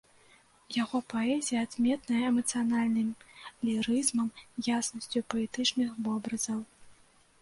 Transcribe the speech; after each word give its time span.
Яго 0.83 0.97
паэзія 1.13 1.59
адметная 1.65 2.23
эмацыянальным 2.31 3.11
лірызмам, 3.69 4.29
яснасцю 4.77 5.23
паэтычных 5.35 5.89
вобразаў. 6.09 6.59